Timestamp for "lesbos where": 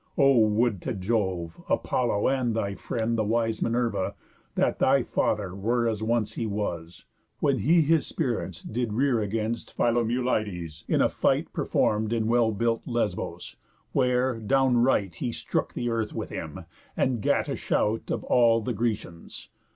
12.87-14.39